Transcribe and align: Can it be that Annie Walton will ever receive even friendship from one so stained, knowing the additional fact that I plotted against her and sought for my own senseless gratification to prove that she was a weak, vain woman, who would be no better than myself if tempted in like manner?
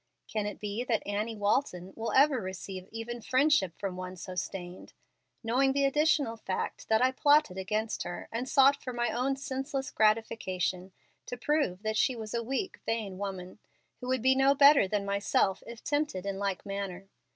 Can 0.27 0.47
it 0.47 0.59
be 0.59 0.83
that 0.85 1.05
Annie 1.05 1.35
Walton 1.35 1.93
will 1.95 2.11
ever 2.13 2.41
receive 2.41 2.87
even 2.91 3.21
friendship 3.21 3.77
from 3.77 3.95
one 3.95 4.15
so 4.15 4.33
stained, 4.33 4.93
knowing 5.43 5.73
the 5.73 5.85
additional 5.85 6.35
fact 6.37 6.87
that 6.89 7.03
I 7.03 7.11
plotted 7.11 7.59
against 7.59 8.01
her 8.01 8.27
and 8.31 8.49
sought 8.49 8.81
for 8.81 8.93
my 8.93 9.11
own 9.11 9.35
senseless 9.35 9.91
gratification 9.91 10.91
to 11.27 11.37
prove 11.37 11.83
that 11.83 11.97
she 11.97 12.15
was 12.15 12.33
a 12.33 12.41
weak, 12.41 12.77
vain 12.83 13.19
woman, 13.19 13.59
who 13.99 14.07
would 14.07 14.23
be 14.23 14.33
no 14.33 14.55
better 14.55 14.87
than 14.87 15.05
myself 15.05 15.61
if 15.67 15.83
tempted 15.83 16.25
in 16.25 16.39
like 16.39 16.65
manner? 16.65 17.07